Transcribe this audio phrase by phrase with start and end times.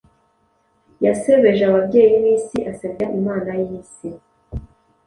[1.05, 4.09] Yasebeje ababyeyi b'isi, asebya Imana y'Isi,